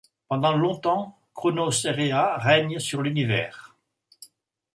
[0.29, 3.75] Pendant longtemps, Cronos et Rhéa règnent sur l'Univers.